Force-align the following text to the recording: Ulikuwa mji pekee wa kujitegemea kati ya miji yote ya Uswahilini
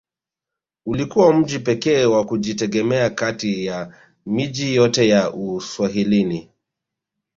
Ulikuwa 0.85 1.33
mji 1.33 1.59
pekee 1.59 2.05
wa 2.05 2.25
kujitegemea 2.25 3.09
kati 3.09 3.65
ya 3.65 3.93
miji 4.25 4.75
yote 4.75 5.07
ya 5.07 5.33
Uswahilini 5.33 6.49